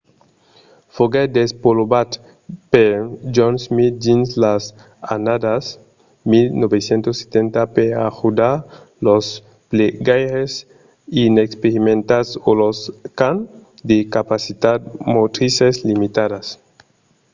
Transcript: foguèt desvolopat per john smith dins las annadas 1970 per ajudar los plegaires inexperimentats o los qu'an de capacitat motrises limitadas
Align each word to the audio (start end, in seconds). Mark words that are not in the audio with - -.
foguèt 0.95 1.27
desvolopat 1.39 2.09
per 2.73 2.93
john 3.35 3.53
smith 3.65 3.95
dins 4.05 4.27
las 4.43 4.63
annadas 5.15 5.65
1970 6.31 7.75
per 7.75 7.89
ajudar 8.09 8.55
los 9.07 9.25
plegaires 9.71 10.51
inexperimentats 11.25 12.29
o 12.47 12.49
los 12.61 12.77
qu'an 13.17 13.37
de 13.89 13.97
capacitat 14.15 14.79
motrises 15.13 15.75
limitadas 15.89 16.45